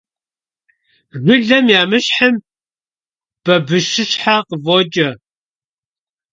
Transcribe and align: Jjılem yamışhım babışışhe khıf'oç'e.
Jjılem 1.23 1.65
yamışhım 1.73 2.35
babışışhe 3.45 4.35
khıf'oç'e. 4.47 5.09